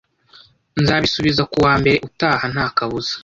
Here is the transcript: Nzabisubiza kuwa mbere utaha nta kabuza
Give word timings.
Nzabisubiza 0.81 1.41
kuwa 1.51 1.73
mbere 1.79 1.97
utaha 2.07 2.45
nta 2.53 2.65
kabuza 2.77 3.13